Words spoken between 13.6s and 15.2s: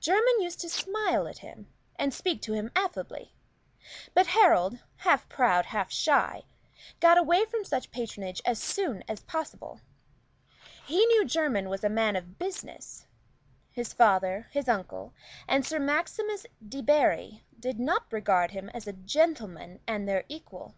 his father, his uncle,